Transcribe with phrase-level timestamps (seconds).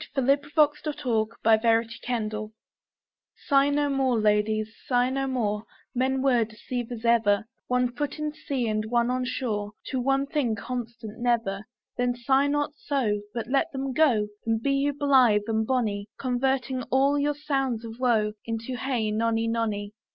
[0.15, 0.93] William Shakespeare
[1.45, 2.49] Sigh no More
[3.47, 8.67] Sigh no more, ladies, sigh no more, Men were deceivers ever; One foot in sea,
[8.67, 11.67] and one on shore, To one thing constant never.
[11.97, 16.81] Then sigh not so, But let them go, And be you blith and bonny, Converting
[16.89, 19.93] all your sounds of woe Into Hey nonny, nonny.